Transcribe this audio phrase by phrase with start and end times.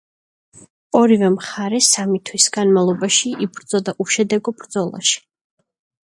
[0.99, 5.17] ორივე მხარე სამი თვის განმავლობაში იბრძოდა უშედეგო ბრძოლაში.